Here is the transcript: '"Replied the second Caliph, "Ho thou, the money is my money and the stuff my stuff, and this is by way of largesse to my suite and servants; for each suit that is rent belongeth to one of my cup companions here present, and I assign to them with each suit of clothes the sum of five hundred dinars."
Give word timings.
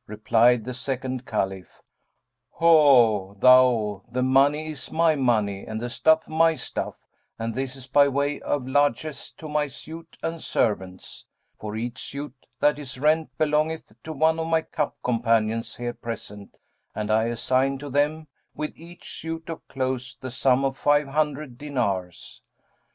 '"Replied 0.06 0.64
the 0.64 0.72
second 0.72 1.26
Caliph, 1.26 1.82
"Ho 2.52 3.34
thou, 3.34 4.02
the 4.10 4.22
money 4.22 4.68
is 4.70 4.90
my 4.90 5.14
money 5.14 5.66
and 5.66 5.78
the 5.78 5.90
stuff 5.90 6.26
my 6.26 6.54
stuff, 6.54 6.96
and 7.38 7.54
this 7.54 7.76
is 7.76 7.86
by 7.86 8.08
way 8.08 8.40
of 8.40 8.66
largesse 8.66 9.30
to 9.32 9.46
my 9.46 9.66
suite 9.68 10.16
and 10.22 10.40
servants; 10.40 11.26
for 11.60 11.76
each 11.76 12.00
suit 12.02 12.46
that 12.60 12.78
is 12.78 12.98
rent 12.98 13.28
belongeth 13.36 13.92
to 14.04 14.14
one 14.14 14.38
of 14.38 14.46
my 14.46 14.62
cup 14.62 14.96
companions 15.04 15.76
here 15.76 15.92
present, 15.92 16.56
and 16.94 17.10
I 17.10 17.24
assign 17.24 17.76
to 17.80 17.90
them 17.90 18.28
with 18.54 18.72
each 18.76 19.20
suit 19.20 19.50
of 19.50 19.68
clothes 19.68 20.16
the 20.18 20.30
sum 20.30 20.64
of 20.64 20.78
five 20.78 21.08
hundred 21.08 21.58
dinars." 21.58 22.40